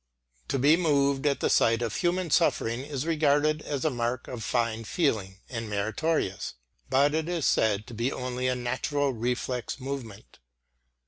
To 0.47 0.57
be 0.57 0.75
moved 0.77 1.27
at 1.27 1.41
the 1.41 1.49
sight 1.51 1.83
of 1.83 1.95
human 1.97 2.31
suffering 2.31 2.79
is 2.79 3.05
regarded 3.05 3.61
as 3.61 3.85
a 3.85 3.91
mark 3.91 4.27
of 4.27 4.43
fine 4.43 4.83
feeling 4.83 5.37
and 5.47 5.69
meritorious, 5.69 6.55
but 6.89 7.13
it 7.13 7.29
is 7.29 7.45
said 7.45 7.85
to 7.85 7.93
be 7.93 8.11
only 8.11 8.47
a 8.47 8.55
natural 8.55 9.13
reflex 9.13 9.79
movement. 9.79 10.39